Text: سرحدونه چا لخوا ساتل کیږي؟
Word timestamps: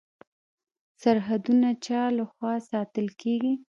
سرحدونه 1.01 1.69
چا 1.85 2.01
لخوا 2.17 2.53
ساتل 2.69 3.07
کیږي؟ 3.21 3.53